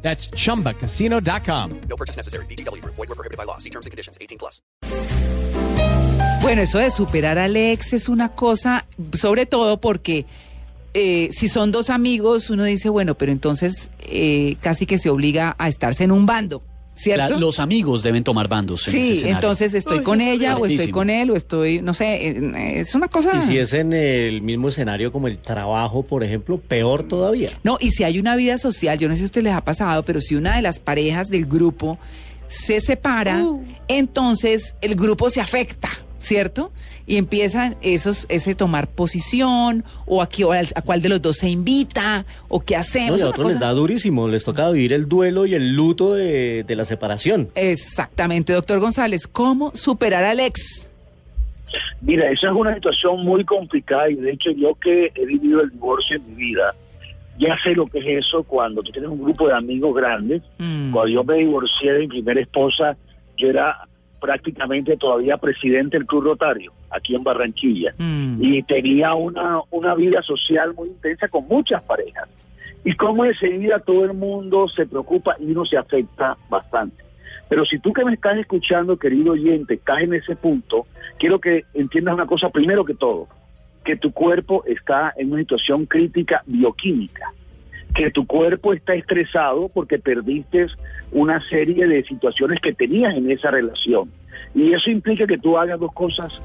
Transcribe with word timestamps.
That's 0.00 0.30
chumbacasino.com. 0.30 1.80
No 1.88 1.96
purchase 1.96 2.16
necessary. 2.16 2.46
BGW. 2.46 2.82
Void 2.84 2.96
were 2.96 3.14
prohibited 3.14 3.36
by 3.36 3.44
law. 3.44 3.58
See 3.58 3.70
terms 3.70 3.86
and 3.86 3.90
conditions. 3.90 4.16
18 4.20 4.38
plus. 4.38 4.62
Bueno, 6.40 6.62
eso 6.62 6.78
de 6.78 6.90
superar 6.90 7.36
al 7.36 7.56
ex 7.56 7.92
es 7.92 8.08
una 8.08 8.30
cosa, 8.30 8.86
sobre 9.12 9.44
todo 9.44 9.80
porque 9.80 10.24
eh, 10.94 11.28
si 11.30 11.48
son 11.48 11.72
dos 11.72 11.90
amigos, 11.90 12.48
uno 12.48 12.64
dice, 12.64 12.88
bueno, 12.88 13.16
pero 13.16 13.32
entonces 13.32 13.90
eh, 14.00 14.56
casi 14.60 14.86
que 14.86 14.98
se 14.98 15.10
obliga 15.10 15.56
a 15.58 15.68
estarse 15.68 16.04
en 16.04 16.12
un 16.12 16.26
bando, 16.26 16.62
¿cierto? 16.98 17.34
La- 17.34 17.38
los 17.38 17.60
amigos 17.60 18.02
deben 18.02 18.24
tomar 18.24 18.48
bandos. 18.48 18.82
sí, 18.82 19.22
entonces 19.24 19.72
estoy 19.74 20.02
con 20.02 20.20
ella 20.20 20.56
o 20.56 20.66
estoy 20.66 20.90
con 20.90 21.10
él 21.10 21.30
o 21.30 21.36
estoy, 21.36 21.80
no 21.80 21.94
sé, 21.94 22.80
es 22.80 22.94
una 22.94 23.08
cosa... 23.08 23.30
Y 23.36 23.46
si 23.46 23.58
es 23.58 23.72
en 23.72 23.92
el 23.92 24.42
mismo 24.42 24.68
escenario 24.68 25.12
como 25.12 25.28
el 25.28 25.38
trabajo, 25.38 26.02
por 26.02 26.24
ejemplo, 26.24 26.58
peor 26.58 27.04
todavía. 27.04 27.50
No, 27.62 27.78
y 27.80 27.90
si 27.92 28.04
hay 28.04 28.18
una 28.18 28.34
vida 28.36 28.58
social, 28.58 28.98
yo 28.98 29.08
no 29.08 29.14
sé 29.14 29.18
si 29.18 29.24
a 29.24 29.26
ustedes 29.26 29.44
les 29.44 29.54
ha 29.54 29.64
pasado, 29.64 30.02
pero 30.02 30.20
si 30.20 30.34
una 30.34 30.56
de 30.56 30.62
las 30.62 30.80
parejas 30.80 31.28
del 31.28 31.46
grupo 31.46 31.98
se 32.48 32.80
separa, 32.80 33.44
entonces 33.88 34.74
el 34.80 34.94
grupo 34.94 35.30
se 35.30 35.40
afecta, 35.40 35.90
¿cierto? 36.18 36.72
Y 37.06 37.16
empiezan 37.16 37.76
esos, 37.80 38.26
ese 38.28 38.54
tomar 38.54 38.88
posición, 38.88 39.84
o 40.06 40.20
a, 40.22 40.28
qué- 40.28 40.44
o 40.44 40.52
al- 40.52 40.68
a 40.74 40.82
cuál 40.82 41.00
de 41.00 41.08
los 41.08 41.22
dos 41.22 41.36
se 41.36 41.48
invita, 41.48 42.26
o 42.48 42.60
qué 42.60 42.74
No, 42.74 42.80
hacemos. 42.80 43.20
y 43.20 43.22
a 43.22 43.28
otros 43.28 43.46
les 43.48 43.60
da 43.60 43.70
durísimo, 43.72 44.28
les 44.28 44.44
toca 44.44 44.68
vivir 44.70 44.92
el 44.92 45.08
duelo 45.08 45.46
y 45.46 45.54
el 45.54 45.74
luto 45.74 46.14
de, 46.14 46.64
de 46.64 46.76
la 46.76 46.84
separación. 46.84 47.48
Exactamente, 47.54 48.52
doctor 48.52 48.80
González, 48.80 49.26
¿cómo 49.26 49.70
superar 49.74 50.24
al 50.24 50.40
ex? 50.40 50.88
Mira, 52.00 52.30
esa 52.30 52.46
es 52.48 52.52
una 52.54 52.74
situación 52.74 53.24
muy 53.24 53.44
complicada 53.44 54.08
y 54.10 54.14
de 54.14 54.32
hecho 54.32 54.50
yo 54.52 54.74
que 54.74 55.12
he 55.14 55.26
vivido 55.26 55.60
el 55.62 55.70
divorcio 55.70 56.16
en 56.16 56.26
mi 56.30 56.34
vida, 56.34 56.74
ya 57.38 57.56
sé 57.62 57.74
lo 57.74 57.86
que 57.86 57.98
es 57.98 58.24
eso 58.26 58.42
cuando 58.42 58.82
tú 58.82 58.90
tienes 58.90 59.10
un 59.10 59.22
grupo 59.22 59.46
de 59.48 59.54
amigos 59.54 59.94
grandes. 59.94 60.42
Mm. 60.58 60.90
Cuando 60.90 61.08
yo 61.08 61.24
me 61.24 61.34
divorcié 61.34 61.92
de 61.92 61.98
mi 62.00 62.08
primera 62.08 62.40
esposa, 62.40 62.96
yo 63.36 63.48
era 63.50 63.76
prácticamente 64.20 64.96
todavía 64.96 65.36
presidente 65.36 65.98
del 65.98 66.06
Club 66.06 66.24
Rotario, 66.24 66.72
aquí 66.90 67.14
en 67.14 67.24
Barranquilla. 67.24 67.94
Mm. 67.98 68.42
Y 68.42 68.62
tenía 68.62 69.14
una, 69.14 69.60
una 69.70 69.94
vida 69.94 70.22
social 70.22 70.74
muy 70.74 70.88
intensa 70.88 71.28
con 71.28 71.46
muchas 71.48 71.82
parejas. 71.82 72.28
Y 72.84 72.94
como 72.94 73.24
enseguida 73.24 73.80
todo 73.80 74.04
el 74.04 74.14
mundo 74.14 74.68
se 74.68 74.86
preocupa 74.86 75.36
y 75.40 75.50
uno 75.50 75.64
se 75.64 75.76
afecta 75.76 76.36
bastante. 76.48 77.04
Pero 77.48 77.64
si 77.64 77.78
tú 77.78 77.92
que 77.92 78.04
me 78.04 78.14
estás 78.14 78.36
escuchando, 78.38 78.98
querido 78.98 79.32
oyente, 79.32 79.74
estás 79.74 80.02
en 80.02 80.14
ese 80.14 80.36
punto, 80.36 80.86
quiero 81.18 81.40
que 81.40 81.64
entiendas 81.74 82.14
una 82.14 82.26
cosa 82.26 82.50
primero 82.50 82.84
que 82.84 82.94
todo, 82.94 83.26
que 83.84 83.96
tu 83.96 84.12
cuerpo 84.12 84.64
está 84.66 85.14
en 85.16 85.32
una 85.32 85.40
situación 85.40 85.86
crítica 85.86 86.42
bioquímica, 86.46 87.32
que 87.98 88.12
tu 88.12 88.28
cuerpo 88.28 88.72
está 88.72 88.94
estresado 88.94 89.68
porque 89.70 89.98
perdiste 89.98 90.68
una 91.10 91.40
serie 91.48 91.84
de 91.84 92.04
situaciones 92.04 92.60
que 92.60 92.72
tenías 92.72 93.12
en 93.12 93.28
esa 93.28 93.50
relación. 93.50 94.08
Y 94.54 94.72
eso 94.72 94.88
implica 94.88 95.26
que 95.26 95.36
tú 95.36 95.58
hagas 95.58 95.80
dos 95.80 95.92
cosas 95.92 96.40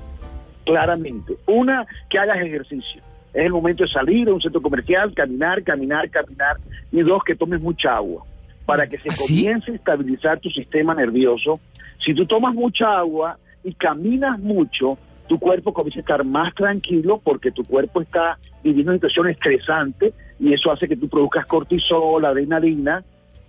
claramente. 0.66 1.36
Una, 1.46 1.86
que 2.10 2.18
hagas 2.18 2.42
ejercicio. 2.42 3.04
Es 3.36 3.46
el 3.46 3.52
momento 3.52 3.84
de 3.84 3.90
salir 3.90 4.30
a 4.30 4.34
un 4.34 4.42
centro 4.42 4.64
comercial, 4.64 5.14
caminar, 5.14 5.62
caminar, 5.62 6.10
caminar. 6.10 6.58
Y 6.92 7.04
dos, 7.04 7.24
que 7.24 7.36
tomes 7.36 7.62
mucha 7.62 7.98
agua 7.98 8.26
para 8.66 8.88
que 8.88 8.98
se 8.98 9.10
¿Ah, 9.12 9.16
comience 9.16 9.72
a 9.72 9.76
estabilizar 9.76 10.40
tu 10.40 10.50
sistema 10.50 10.96
nervioso. 10.96 11.60
Si 12.00 12.16
tú 12.16 12.26
tomas 12.26 12.56
mucha 12.56 12.98
agua 12.98 13.38
y 13.64 13.76
caminas 13.76 14.40
mucho, 14.40 14.98
tu 15.28 15.38
cuerpo 15.38 15.72
comienza 15.72 16.00
a 16.00 16.02
estar 16.02 16.24
más 16.26 16.56
tranquilo 16.56 17.22
porque 17.24 17.52
tu 17.52 17.64
cuerpo 17.64 18.02
está 18.02 18.40
viviendo 18.64 18.92
una 18.92 18.98
situación 18.98 19.30
estresante 19.30 20.16
y 20.44 20.54
eso 20.54 20.72
hace 20.72 20.88
que 20.88 20.96
tú 20.98 21.08
produzcas 21.08 21.46
cortisol, 21.46 22.26
adrenalina. 22.26 23.04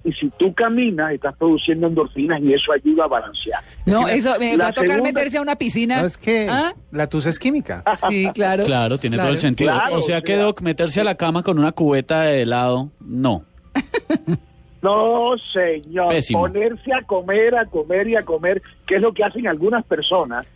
Y 0.06 0.12
si 0.12 0.28
tú 0.38 0.52
caminas, 0.52 1.12
estás 1.12 1.34
produciendo 1.36 1.86
endorfinas 1.86 2.38
y 2.42 2.52
eso 2.52 2.72
ayuda 2.72 3.04
a 3.04 3.08
balancear. 3.08 3.62
No, 3.86 4.06
eso 4.06 4.34
me 4.38 4.54
va 4.56 4.66
a 4.68 4.72
tocar 4.72 4.90
segunda- 4.96 5.12
meterse 5.12 5.38
a 5.38 5.40
una 5.42 5.56
piscina. 5.56 6.00
No, 6.02 6.06
es 6.06 6.18
que 6.18 6.46
¿Ah? 6.48 6.74
la 6.92 7.06
tusa 7.08 7.30
es 7.30 7.38
química. 7.38 7.82
Sí, 8.10 8.28
claro. 8.34 8.64
Claro, 8.66 8.98
tiene 8.98 9.16
todo 9.16 9.28
el 9.30 9.38
sentido. 9.38 9.72
Claro, 9.72 9.96
o 9.96 10.02
sea 10.02 10.20
que, 10.20 10.34
claro. 10.34 10.42
Doc, 10.48 10.60
meterse 10.60 11.00
a 11.00 11.04
la 11.04 11.14
cama 11.14 11.42
con 11.42 11.58
una 11.58 11.72
cubeta 11.72 12.22
de 12.24 12.42
helado, 12.42 12.90
no. 13.00 13.44
No, 14.82 15.30
señor. 15.50 16.08
Pésimo. 16.10 16.40
Ponerse 16.40 16.92
a 16.92 17.00
comer, 17.06 17.54
a 17.56 17.64
comer 17.64 18.06
y 18.06 18.16
a 18.16 18.22
comer, 18.22 18.60
que 18.86 18.96
es 18.96 19.00
lo 19.00 19.14
que 19.14 19.24
hacen 19.24 19.46
algunas 19.48 19.82
personas 19.86 20.46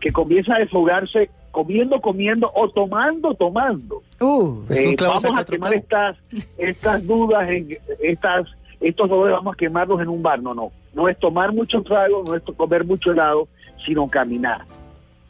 que 0.00 0.10
comienzan 0.12 0.56
a 0.56 0.58
desfogarse 0.58 1.30
comiendo, 1.56 1.98
comiendo 2.02 2.52
o 2.54 2.68
tomando, 2.68 3.32
tomando. 3.32 4.02
Uh, 4.20 4.62
Pues 4.66 4.78
Eh, 4.78 4.94
vamos 5.00 5.24
a 5.24 5.42
quemar 5.42 5.72
estas, 5.72 6.14
estas 6.58 7.06
dudas, 7.06 7.48
en, 7.48 7.78
estas, 8.02 8.46
estos 8.78 9.08
dolores 9.08 9.36
vamos 9.36 9.54
a 9.54 9.56
quemarlos 9.56 10.02
en 10.02 10.10
un 10.10 10.22
bar. 10.22 10.42
No, 10.42 10.52
no. 10.52 10.70
No 10.92 11.08
es 11.08 11.18
tomar 11.18 11.54
mucho 11.54 11.80
trago, 11.82 12.22
no 12.26 12.34
es 12.34 12.42
comer 12.42 12.84
mucho 12.84 13.12
helado, 13.12 13.48
sino 13.86 14.06
caminar. 14.06 14.66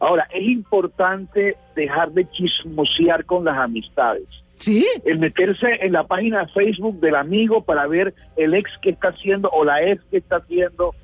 Ahora, 0.01 0.27
es 0.35 0.43
importante 0.43 1.57
dejar 1.77 2.11
de 2.11 2.29
chismosear 2.29 3.25
con 3.25 3.45
las 3.45 3.57
amistades. 3.57 4.27
¿Sí? 4.59 4.87
el 5.05 5.19
meterse 5.19 5.67
en 5.83 5.93
la 5.93 6.05
página 6.05 6.41
de 6.41 6.47
Facebook 6.49 6.99
del 6.99 7.15
amigo 7.15 7.61
para 7.61 7.87
ver 7.87 8.15
el 8.37 8.55
ex 8.55 8.71
que 8.79 8.89
está 8.89 9.09
haciendo 9.09 9.51
o 9.51 9.67
la 9.67 9.83
ex 9.83 10.03
que 10.11 10.17
está 10.17 10.37
haciendo, 10.37 10.95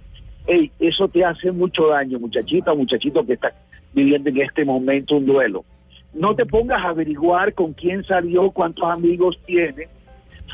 ey, 0.47 0.73
eso 0.81 1.07
te 1.07 1.23
hace 1.23 1.53
mucho 1.53 1.89
daño, 1.89 2.19
muchachita 2.19 2.73
o 2.73 2.77
muchachito 2.77 3.25
que 3.27 3.35
está 3.35 3.53
viviendo 3.93 4.31
en 4.31 4.41
este 4.41 4.65
momento 4.65 5.17
un 5.17 5.27
duelo. 5.27 5.65
No 6.13 6.35
te 6.35 6.45
pongas 6.45 6.85
a 6.85 6.91
averiguar 6.91 7.55
con 7.55 7.73
quién 7.73 8.05
salió, 8.05 8.51
cuántos 8.51 8.85
amigos 8.85 9.39
tiene. 9.47 9.89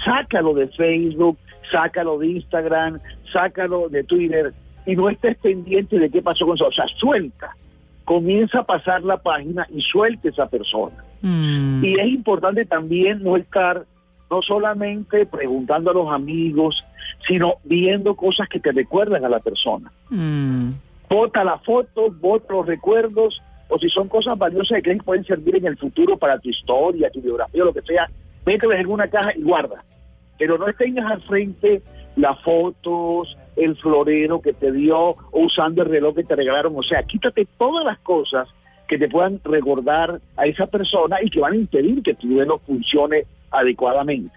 Sácalo 0.05 0.55
de 0.55 0.69
Facebook, 0.69 1.39
sácalo 1.71 2.19
de 2.19 2.29
Instagram, 2.29 3.01
sácalo 3.33 3.89
de 3.89 4.05
Twitter 4.05 4.55
y 4.87 4.97
no 4.97 5.09
estés 5.09 5.37
pendiente 5.37 5.99
de 5.99 6.11
qué 6.11 6.23
pasó 6.23 6.47
con 6.47 6.55
eso. 6.55 6.69
O 6.69 6.73
sea, 6.73 6.87
suelta. 6.97 7.57
Comienza 8.05 8.61
a 8.61 8.65
pasar 8.65 9.03
la 9.03 9.19
página 9.19 9.67
y 9.71 9.83
suelte 9.83 10.31
esa 10.31 10.47
persona. 10.49 11.05
Mm. 11.21 11.85
Y 11.85 12.01
es 12.01 12.07
importante 12.07 12.65
también 12.65 13.23
no 13.23 13.37
estar 13.37 13.85
no 14.31 14.43
solamente 14.43 15.27
preguntando 15.27 15.91
a 15.91 15.95
los 15.95 16.13
amigos, 16.13 16.87
sino 17.27 17.55
viendo 17.65 18.15
cosas 18.15 18.49
que 18.49 18.61
te 18.61 18.73
recuerdan 18.73 19.25
a 19.25 19.29
la 19.29 19.41
persona. 19.41 19.91
Mm. 20.11 20.71
Bota 21.09 21.45
la 21.45 21.59
foto, 21.59 22.11
bota 22.11 22.53
los 22.53 22.67
recuerdos, 22.67 23.43
o 23.69 23.79
si 23.79 23.89
son 23.89 24.09
cosas 24.09 24.37
valiosas 24.37 24.77
que 24.77 24.83
crees 24.83 24.99
que 24.99 25.05
pueden 25.05 25.25
servir 25.25 25.57
en 25.57 25.67
el 25.67 25.77
futuro 25.77 26.17
para 26.17 26.39
tu 26.39 26.49
historia, 26.49 27.11
tu 27.11 27.21
biografía, 27.21 27.65
lo 27.65 27.73
que 27.73 27.83
sea, 27.83 28.11
mételas 28.45 28.81
en 28.81 28.87
una 28.87 29.09
caja 29.09 29.33
y 29.37 29.43
guarda. 29.43 29.85
Pero 30.39 30.59
no 30.59 30.67
tengas 30.73 31.11
al 31.11 31.23
frente 31.23 31.83
las 32.17 32.41
fotos, 32.43 33.37
el 33.57 33.77
florero 33.77 34.41
que 34.41 34.53
te 34.53 34.73
dio, 34.73 34.99
o 34.99 35.17
usando 35.33 35.83
el 35.83 35.89
reloj 35.89 36.15
que 36.15 36.25
te 36.25 36.37
regalaron. 36.37 36.75
O 36.77 36.83
sea, 36.83 37.03
quítate 37.03 37.47
todas 37.59 37.85
las 37.85 37.99
cosas 37.99 38.49
que 38.87 38.99
te 38.99 39.09
puedan 39.09 39.41
recordar 39.45 40.21
a 40.37 40.47
esa 40.47 40.67
persona 40.67 41.19
y 41.23 41.31
que 41.31 41.41
van 41.41 41.53
a 41.53 41.57
impedir 41.57 42.03
que 42.03 42.15
tu 42.15 42.29
duelo 42.29 42.61
funcione 42.67 43.25
adecuadamente. 43.51 44.33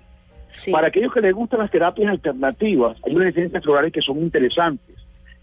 Para 0.72 0.88
aquellos 0.88 1.14
que 1.14 1.22
les 1.22 1.34
gustan 1.34 1.62
las 1.62 1.72
terapias 1.72 2.10
alternativas, 2.10 2.98
hay 3.06 3.16
unas 3.16 3.30
esencias 3.30 3.64
florales 3.64 3.94
que 3.94 4.02
son 4.02 4.20
interesantes, 4.20 4.98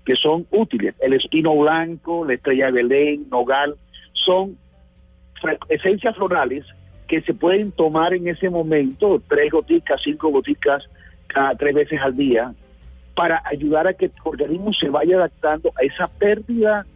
que 0.08 0.16
son 0.16 0.46
útiles. 0.50 0.94
El 1.00 1.12
espino 1.12 1.54
blanco, 1.54 2.24
la 2.24 2.32
estrella 2.32 2.72
de 2.72 2.72
Belén, 2.72 3.26
nogal, 3.30 3.76
son 4.14 4.56
esencias 5.68 6.16
florales 6.16 6.64
que 7.06 7.20
se 7.20 7.34
pueden 7.34 7.72
tomar 7.72 8.14
en 8.14 8.26
ese 8.26 8.48
momento, 8.48 9.22
tres 9.28 9.50
goticas, 9.50 10.00
cinco 10.02 10.30
goticas, 10.30 10.88
cada 11.26 11.54
tres 11.56 11.74
veces 11.74 12.00
al 12.00 12.16
día, 12.16 12.54
para 13.14 13.42
ayudar 13.44 13.86
a 13.86 13.92
que 13.92 14.08
tu 14.08 14.30
organismo 14.30 14.72
se 14.72 14.88
vaya 14.88 15.16
adaptando 15.16 15.74
a 15.78 15.84
esa 15.84 16.08
pérdida 16.08 16.86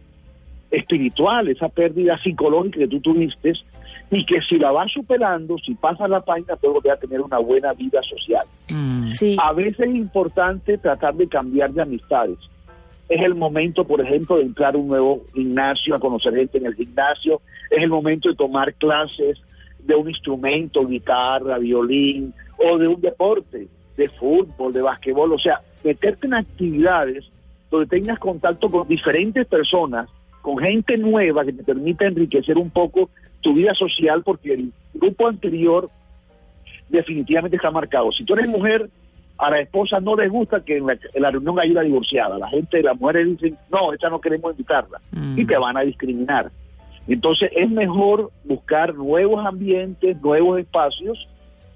espiritual, 0.71 1.49
esa 1.49 1.69
pérdida 1.69 2.17
psicológica 2.17 2.79
que 2.79 2.87
tú 2.87 2.99
tuviste, 2.99 3.53
y 4.09 4.25
que 4.25 4.41
si 4.41 4.57
la 4.57 4.71
vas 4.71 4.91
superando, 4.91 5.59
si 5.59 5.75
pasas 5.75 6.09
la 6.09 6.21
página, 6.21 6.55
puedes 6.55 6.73
volver 6.73 6.93
a 6.93 6.97
tener 6.97 7.21
una 7.21 7.37
buena 7.37 7.73
vida 7.73 8.01
social. 8.01 8.47
Mm. 8.69 9.11
Sí. 9.11 9.37
A 9.39 9.53
veces 9.53 9.81
es 9.81 9.95
importante 9.95 10.79
tratar 10.79 11.13
de 11.13 11.27
cambiar 11.27 11.71
de 11.71 11.83
amistades. 11.83 12.39
Es 13.13 13.21
el 13.21 13.35
momento, 13.35 13.85
por 13.85 14.01
ejemplo, 14.01 14.37
de 14.37 14.41
entrar 14.41 14.73
a 14.73 14.77
un 14.79 14.87
nuevo 14.87 15.23
gimnasio, 15.35 15.93
a 15.93 15.99
conocer 15.99 16.33
gente 16.33 16.57
en 16.57 16.65
el 16.65 16.73
gimnasio. 16.73 17.41
Es 17.69 17.83
el 17.83 17.89
momento 17.89 18.27
de 18.27 18.35
tomar 18.35 18.73
clases 18.73 19.39
de 19.77 19.93
un 19.93 20.09
instrumento, 20.09 20.83
guitarra, 20.83 21.59
violín, 21.59 22.33
o 22.57 22.75
de 22.79 22.87
un 22.87 22.99
deporte, 22.99 23.67
de 23.97 24.09
fútbol, 24.09 24.73
de 24.73 24.81
basquetbol. 24.81 25.31
O 25.31 25.37
sea, 25.37 25.61
meterte 25.83 26.25
en 26.25 26.33
actividades 26.33 27.29
donde 27.69 27.85
tengas 27.85 28.17
contacto 28.17 28.71
con 28.71 28.87
diferentes 28.87 29.45
personas, 29.45 30.09
con 30.41 30.57
gente 30.57 30.97
nueva 30.97 31.45
que 31.45 31.53
te 31.53 31.63
permita 31.63 32.07
enriquecer 32.07 32.57
un 32.57 32.71
poco 32.71 33.11
tu 33.41 33.53
vida 33.53 33.75
social, 33.75 34.23
porque 34.23 34.53
el 34.53 34.73
grupo 34.95 35.27
anterior 35.27 35.87
definitivamente 36.89 37.57
está 37.57 37.69
marcado. 37.69 38.11
Si 38.11 38.23
tú 38.23 38.33
eres 38.33 38.47
mujer, 38.47 38.89
a 39.37 39.49
la 39.49 39.59
esposa 39.59 39.99
no 39.99 40.15
les 40.15 40.29
gusta 40.31 40.63
que 40.63 40.77
en 40.77 40.87
la, 40.87 40.93
en 40.93 41.21
la 41.21 41.31
reunión 41.31 41.59
haya 41.59 41.71
una 41.71 41.81
divorciada. 41.81 42.37
La 42.37 42.49
gente, 42.49 42.81
las 42.81 42.99
mujeres 42.99 43.27
dicen, 43.27 43.57
no, 43.71 43.93
esta 43.93 44.09
no 44.09 44.21
queremos 44.21 44.51
invitarla. 44.51 45.01
Mm. 45.11 45.39
Y 45.39 45.45
te 45.45 45.57
van 45.57 45.77
a 45.77 45.81
discriminar. 45.81 46.51
Entonces 47.07 47.51
es 47.55 47.69
mejor 47.69 48.31
buscar 48.45 48.93
nuevos 48.93 49.45
ambientes, 49.45 50.21
nuevos 50.21 50.59
espacios, 50.59 51.27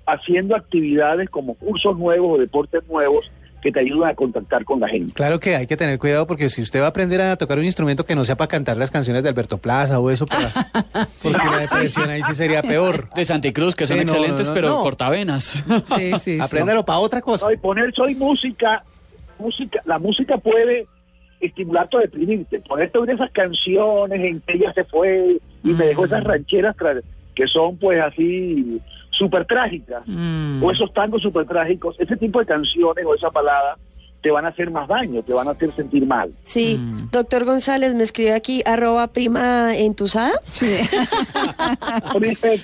haciendo 0.06 0.56
actividades 0.56 1.30
como 1.30 1.56
cursos 1.56 1.98
nuevos 1.98 2.38
o 2.38 2.39
deportes 2.39 2.88
nuevos 2.88 3.30
que 3.62 3.71
te 3.71 3.80
ayudan 3.80 4.12
a 4.12 4.13
contactar 4.15 4.63
con 4.65 4.80
la 4.80 4.88
gente. 4.88 5.13
Claro 5.13 5.39
que 5.39 5.56
hay 5.56 5.65
que 5.68 5.75
tener 5.75 5.98
cuidado 5.98 6.27
porque 6.27 6.48
si 6.50 6.62
usted 6.62 6.80
va 6.80 6.86
a 6.86 6.89
aprender 6.89 7.21
a 7.21 7.36
tocar 7.38 7.57
un 7.57 7.65
instrumento 7.65 8.06
que 8.06 8.13
no 8.15 8.24
sea 8.24 8.38
para 8.38 8.48
cantar 8.48 8.77
las 8.77 8.92
canciones 8.92 9.24
de 9.24 9.30
Alberto 9.30 9.57
Plaza 9.57 10.00
o 10.00 10.12
eso, 10.12 10.25
para, 10.27 10.50
porque 11.24 11.38
la 11.38 11.57
depresión 11.62 12.09
ahí 12.09 12.21
sí 12.24 12.33
sería 12.36 12.62
peor. 12.62 13.09
De 13.15 13.25
Santicruz, 13.25 13.75
que 13.75 13.88
son 13.88 13.98
Sí, 13.98 14.06
no, 14.06 14.12
excelentes, 14.12 14.48
no, 14.48 14.54
no, 14.54 14.56
pero 14.56 14.69
no. 14.69 14.81
cortavenas. 14.83 15.44
Sí, 15.44 15.63
sí, 15.95 16.13
sí. 16.21 16.38
Apréndalo 16.39 16.86
para 16.86 17.00
otra 17.00 17.21
cosa. 17.21 17.45
No, 17.48 17.51
y 17.51 17.57
poner 17.57 17.94
soy 17.95 18.13
música, 18.15 18.83
música, 19.39 19.81
la 19.86 19.98
música 19.98 20.38
puede 20.38 20.86
estimularte 21.39 21.98
a 21.98 22.00
deprimirte, 22.01 22.59
ponerte 22.62 22.98
una 23.00 23.07
de 23.07 23.13
esas 23.13 23.31
canciones 23.31 24.19
en 24.24 24.39
que 24.42 24.54
ella 24.54 24.74
se 24.74 24.83
fue 24.86 25.38
y 25.63 25.69
me 25.69 25.86
dejó 25.88 26.06
esas 26.06 26.24
rancheras 26.24 26.75
tra- 26.75 27.01
que 27.36 27.48
son 27.48 27.77
pues 27.77 28.00
así 28.01 28.80
súper 29.17 29.45
trágicas, 29.45 30.03
Mm. 30.07 30.63
o 30.63 30.71
esos 30.71 30.93
tangos 30.93 31.21
súper 31.21 31.45
trágicos, 31.45 31.95
ese 31.99 32.15
tipo 32.17 32.39
de 32.39 32.45
canciones 32.45 33.05
o 33.05 33.15
esa 33.15 33.29
balada 33.29 33.77
te 34.21 34.31
van 34.31 34.45
a 34.45 34.49
hacer 34.49 34.71
más 34.71 34.87
daño, 34.87 35.21
te 35.21 35.31
van 35.33 35.47
a 35.47 35.51
hacer 35.51 35.71
sentir 35.71 36.05
mal. 36.05 36.31
Sí, 36.43 36.79
doctor 37.11 37.45
González 37.45 37.93
me 37.93 38.03
escribe 38.03 38.33
aquí, 38.33 38.61
arroba 38.65 39.07
prima 39.13 39.75
entusada. 39.77 40.31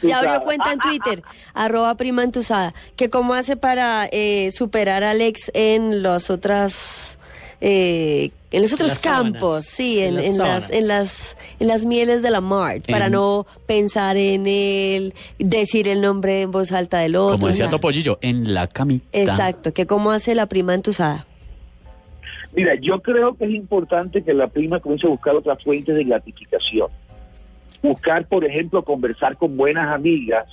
Ya 0.03 0.19
abrió 0.19 0.41
cuenta 0.43 0.71
en 0.73 0.79
Twitter, 0.79 1.23
arroba 1.53 1.95
prima 1.95 2.23
entusada. 2.23 2.73
Que 2.95 3.09
cómo 3.09 3.33
hace 3.33 3.55
para 3.55 4.07
eh, 4.11 4.49
superar 4.51 5.03
a 5.03 5.11
Alex 5.11 5.51
en 5.53 6.01
las 6.03 6.29
otras... 6.29 7.17
eh, 7.61 8.31
en 8.53 8.61
los 8.61 8.71
otros 8.71 8.89
las 8.89 8.99
sábanas, 8.99 9.33
campos, 9.33 9.65
sí, 9.65 9.99
en, 9.99 10.19
en 10.19 10.37
las 10.37 10.69
en 10.69 10.69
las, 10.69 10.71
en 10.71 10.87
las 10.87 11.37
en 11.59 11.67
las 11.67 11.85
mieles 11.85 12.21
de 12.21 12.29
la 12.29 12.39
Mart, 12.39 12.89
para 12.89 13.09
no 13.09 13.47
pensar 13.65 14.15
en 14.15 14.45
él, 14.45 15.13
decir 15.39 15.87
el 15.87 16.01
nombre 16.01 16.43
en 16.43 16.51
voz 16.51 16.71
alta 16.71 16.99
del 16.99 17.15
otro. 17.15 17.39
Como 17.39 17.47
decía 17.47 17.69
Topollillo, 17.69 18.19
en 18.21 18.53
la 18.53 18.67
camita. 18.67 19.05
Exacto, 19.11 19.73
que 19.73 19.87
cómo 19.87 20.11
hace 20.11 20.35
la 20.35 20.45
prima 20.45 20.75
entusada. 20.75 21.25
Mira, 22.55 22.75
yo 22.75 23.01
creo 23.01 23.35
que 23.35 23.45
es 23.45 23.51
importante 23.51 24.23
que 24.23 24.33
la 24.33 24.47
prima 24.47 24.79
comience 24.79 25.07
a 25.07 25.09
buscar 25.09 25.35
otras 25.35 25.61
fuentes 25.63 25.95
de 25.95 26.03
gratificación. 26.03 26.87
Buscar, 27.81 28.27
por 28.27 28.45
ejemplo, 28.45 28.83
conversar 28.83 29.35
con 29.35 29.57
buenas 29.57 29.91
amigas 29.91 30.45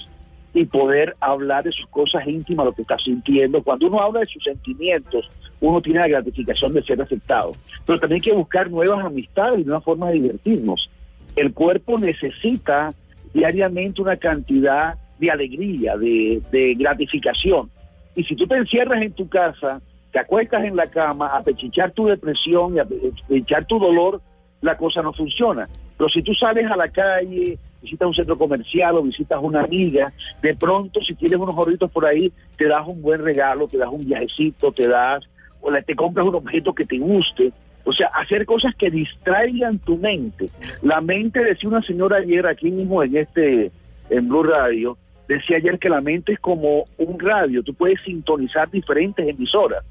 y 0.55 0.65
poder 0.65 1.15
hablar 1.21 1.65
de 1.65 1.73
sus 1.73 1.87
cosas 1.89 2.27
íntimas, 2.27 2.67
lo 2.67 2.73
que 2.73 2.83
está 2.83 2.99
sintiendo. 2.99 3.63
Cuando 3.63 3.87
uno 3.87 4.01
habla 4.01 4.21
de 4.21 4.27
sus 4.27 4.43
sentimientos, 4.43 5.29
uno 5.61 5.81
tiene 5.83 6.01
la 6.01 6.09
gratificación 6.09 6.73
de 6.73 6.83
ser 6.83 7.01
aceptado. 7.01 7.53
Pero 7.87 8.01
también 8.01 8.23
hay 8.23 8.31
que 8.31 8.37
buscar 8.37 8.71
nuevas 8.71 9.05
amistades 9.05 9.61
y 9.61 9.65
nuevas 9.65 9.85
formas 9.85 10.11
de 10.11 10.17
divertirnos. 10.17 10.91
El 11.37 11.53
cuerpo 11.53 11.99
necesita 11.99 12.93
diariamente 13.33 14.03
una 14.03 14.17
cantidad 14.17 14.97
de 15.19 15.31
alegría, 15.31 15.97
de, 15.97 16.75
gratificación. 16.79 17.71
Y 18.15 18.25
si 18.25 18.35
tú 18.35 18.47
te 18.47 18.57
encierras 18.57 19.03
en 19.03 19.13
tu 19.13 19.29
casa, 19.29 19.81
te 20.13 20.19
acuestas 20.19 20.65
en 20.65 20.75
la 20.75 20.89
cama 20.89 21.29
a 21.29 21.43
pechichar 21.43 21.93
tu 21.93 22.07
depresión 22.07 22.77
y 22.77 22.81
a 22.81 22.85
pechichar 22.85 23.67
tu 23.67 23.79
dolor, 23.79 24.21
la 24.63 24.77
cosa 24.77 25.03
no 25.03 25.13
funciona. 25.13 25.69
Pero 25.97 26.09
si 26.09 26.23
tú 26.23 26.35
sales 26.35 26.69
a 26.71 26.77
la 26.77 26.89
calle, 26.89 27.59
visitas 27.83 28.09
un 28.09 28.15
centro 28.15 28.37
comercial 28.37 28.97
o 28.97 29.03
visitas 29.03 29.39
una 29.43 29.63
amiga, 29.63 30.13
de 30.43 30.55
pronto 30.57 31.01
si 31.03 31.15
tienes 31.15 31.39
unos 31.39 31.55
gorritos 31.55 31.91
por 31.91 32.07
ahí, 32.07 32.33
te 32.57 32.67
das 32.67 32.87
un 32.87 33.03
buen 33.03 33.23
regalo, 33.23 33.69
te 33.69 33.79
das 33.79 33.91
un 33.91 34.05
viajecito, 34.05 34.73
te 34.73 34.89
das, 34.89 35.29
o 35.61 35.71
te 35.83 35.95
compras 35.95 36.27
un 36.27 36.35
objeto 36.35 36.75
que 36.75 36.87
te 36.87 36.99
guste. 36.99 37.53
O 37.85 37.93
sea, 37.93 38.09
hacer 38.09 38.45
cosas 38.45 38.75
que 38.75 38.91
distraigan 38.91 39.79
tu 39.79 39.97
mente. 39.97 40.51
La 40.83 41.01
mente, 41.01 41.43
decía 41.43 41.69
una 41.69 41.83
señora 41.83 42.19
ayer 42.19 42.47
aquí 42.47 42.71
mismo 42.71 43.03
en 43.03 43.17
este, 43.17 43.71
en 44.11 44.29
Blue 44.29 44.43
Radio, 44.43 44.99
decía 45.27 45.57
ayer 45.57 45.79
que 45.79 45.89
la 45.89 46.01
mente 46.01 46.33
es 46.33 46.41
como 46.41 46.85
un 46.99 47.19
radio, 47.19 47.63
tú 47.63 47.73
puedes 47.75 48.01
sintonizar 48.03 48.71
diferentes 48.71 49.27
emisoras. 49.27 49.85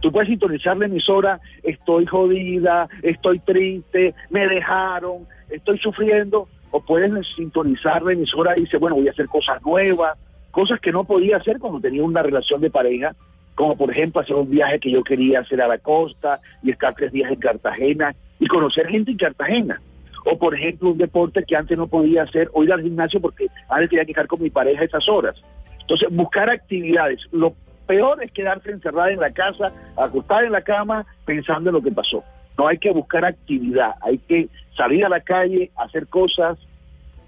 Tú 0.00 0.10
puedes 0.10 0.30
sintonizar 0.30 0.78
la 0.78 0.86
emisora, 0.86 1.40
estoy 1.62 2.06
jodida, 2.06 2.88
estoy 3.02 3.38
triste, 3.40 4.14
me 4.30 4.48
dejaron, 4.48 5.26
estoy 5.50 5.78
sufriendo, 5.78 6.48
o 6.70 6.80
puedes 6.80 7.12
sintonizar 7.34 8.02
la 8.02 8.14
emisora 8.14 8.56
y 8.56 8.62
dice, 8.62 8.78
bueno, 8.78 8.96
voy 8.96 9.08
a 9.08 9.10
hacer 9.10 9.26
cosas 9.26 9.60
nuevas, 9.62 10.16
cosas 10.50 10.80
que 10.80 10.92
no 10.92 11.04
podía 11.04 11.36
hacer 11.36 11.58
cuando 11.58 11.80
tenía 11.80 12.02
una 12.02 12.22
relación 12.22 12.62
de 12.62 12.70
pareja, 12.70 13.14
como 13.60 13.76
por 13.76 13.90
ejemplo 13.90 14.22
hacer 14.22 14.36
un 14.36 14.48
viaje 14.48 14.80
que 14.80 14.90
yo 14.90 15.04
quería 15.04 15.40
hacer 15.40 15.60
a 15.60 15.68
la 15.68 15.76
costa 15.76 16.40
y 16.62 16.70
estar 16.70 16.94
tres 16.94 17.12
días 17.12 17.30
en 17.30 17.38
Cartagena 17.38 18.16
y 18.38 18.46
conocer 18.46 18.88
gente 18.88 19.10
en 19.10 19.18
Cartagena. 19.18 19.82
O 20.24 20.38
por 20.38 20.54
ejemplo 20.54 20.88
un 20.88 20.96
deporte 20.96 21.44
que 21.46 21.56
antes 21.56 21.76
no 21.76 21.86
podía 21.86 22.22
hacer, 22.22 22.48
o 22.54 22.64
ir 22.64 22.72
al 22.72 22.80
gimnasio 22.80 23.20
porque 23.20 23.48
antes 23.68 23.90
tenía 23.90 24.06
que 24.06 24.12
estar 24.12 24.26
con 24.26 24.42
mi 24.42 24.48
pareja 24.48 24.84
esas 24.84 25.06
horas. 25.10 25.36
Entonces, 25.78 26.08
buscar 26.10 26.48
actividades. 26.48 27.20
Lo 27.32 27.52
peor 27.86 28.24
es 28.24 28.32
quedarse 28.32 28.70
encerrada 28.70 29.10
en 29.10 29.20
la 29.20 29.30
casa, 29.30 29.74
acostada 29.94 30.44
en 30.44 30.52
la 30.52 30.62
cama, 30.62 31.04
pensando 31.26 31.68
en 31.68 31.74
lo 31.74 31.82
que 31.82 31.92
pasó. 31.92 32.24
No 32.56 32.66
hay 32.66 32.78
que 32.78 32.92
buscar 32.92 33.26
actividad, 33.26 33.90
hay 34.00 34.16
que 34.16 34.48
salir 34.74 35.04
a 35.04 35.10
la 35.10 35.20
calle, 35.20 35.70
hacer 35.76 36.06
cosas, 36.06 36.56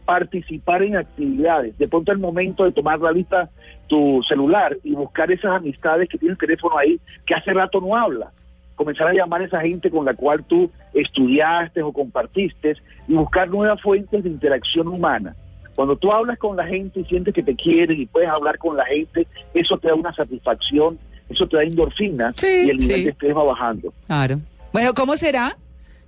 participar 0.04 0.82
en 0.82 0.96
actividades. 0.96 1.76
De 1.78 1.88
pronto 1.88 2.12
el 2.12 2.19
momento 2.19 2.64
de 2.64 2.72
tomar 2.72 2.99
la 3.00 3.12
lista 3.12 3.50
tu 3.87 4.22
celular 4.26 4.76
y 4.82 4.94
buscar 4.94 5.31
esas 5.31 5.52
amistades 5.56 6.08
que 6.08 6.19
tiene 6.19 6.32
el 6.32 6.38
teléfono 6.38 6.78
ahí, 6.78 6.99
que 7.26 7.34
hace 7.34 7.52
rato 7.52 7.81
no 7.81 7.94
habla. 7.96 8.31
Comenzar 8.75 9.08
a 9.08 9.12
llamar 9.12 9.43
a 9.43 9.44
esa 9.44 9.60
gente 9.60 9.90
con 9.90 10.04
la 10.04 10.14
cual 10.14 10.43
tú 10.44 10.70
estudiaste 10.94 11.82
o 11.82 11.93
compartiste 11.93 12.75
y 13.06 13.14
buscar 13.14 13.49
nuevas 13.50 13.81
fuentes 13.82 14.22
de 14.22 14.31
interacción 14.31 14.88
humana. 14.88 15.37
Cuando 15.75 15.96
tú 15.96 16.12
hablas 16.12 16.38
con 16.38 16.56
la 16.56 16.66
gente 16.66 17.00
y 17.00 17.04
sientes 17.04 17.34
que 17.34 17.43
te 17.43 17.54
quieren 17.54 18.00
y 18.00 18.06
puedes 18.06 18.28
hablar 18.28 18.58
con 18.58 18.76
la 18.76 18.84
gente, 18.87 19.26
eso 19.54 19.76
te 19.78 19.88
da 19.88 19.94
una 19.94 20.12
satisfacción, 20.14 20.99
eso 21.28 21.46
te 21.46 21.56
da 21.56 21.62
endorfinas 21.62 22.34
Sí, 22.37 22.46
y 22.46 22.70
el 22.70 22.78
nivel 22.78 22.96
sí. 22.96 23.04
de 23.04 23.10
estrés 23.10 23.37
va 23.37 23.44
bajando. 23.44 23.93
Claro. 24.06 24.40
Bueno, 24.72 24.94
¿cómo 24.94 25.16
será? 25.16 25.56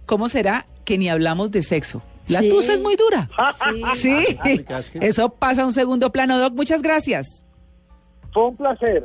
¿Cómo 0.06 0.28
será 0.28 0.66
que 0.84 0.98
ni 0.98 1.08
hablamos 1.08 1.50
de 1.50 1.62
sexo? 1.62 2.02
La 2.28 2.40
Sí. 2.40 2.48
tusa 2.48 2.74
es 2.74 2.80
muy 2.80 2.96
dura. 2.96 3.28
Sí. 3.94 4.24
Sí. 4.44 4.64
Eso 5.00 5.28
pasa 5.30 5.62
a 5.62 5.66
un 5.66 5.72
segundo 5.72 6.10
plano, 6.10 6.38
Doc. 6.38 6.54
Muchas 6.54 6.82
gracias. 6.82 7.42
Fue 8.32 8.48
un 8.48 8.56
placer. 8.56 9.04